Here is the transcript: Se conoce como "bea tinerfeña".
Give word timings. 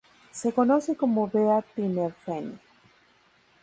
Se 0.31 0.51
conoce 0.51 0.95
como 0.95 1.27
"bea 1.27 1.61
tinerfeña". 1.75 2.57